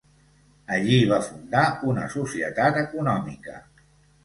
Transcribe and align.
Allí 0.77 0.97
va 1.11 1.19
fundar 1.27 1.67
una 1.93 2.07
Societat 2.15 2.83
Econòmica. 2.87 3.63